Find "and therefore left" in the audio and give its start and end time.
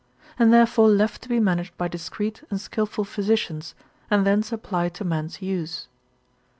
0.39-1.21